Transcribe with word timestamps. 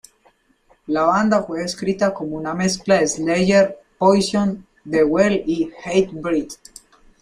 La 0.87 1.03
banda 1.03 1.43
fue 1.43 1.59
descrita 1.59 2.11
como 2.11 2.35
una 2.35 2.55
mezcla 2.55 2.95
de 2.97 3.07
Slayer, 3.07 3.77
Poison 3.99 4.65
The 4.89 5.03
Well 5.03 5.43
y 5.45 5.71
Hatebreed. 5.85 6.53